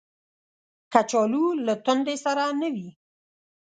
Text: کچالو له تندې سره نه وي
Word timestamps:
کچالو 0.93 1.45
له 1.65 1.73
تندې 1.85 2.15
سره 2.25 2.43
نه 2.61 2.67
وي 2.73 2.89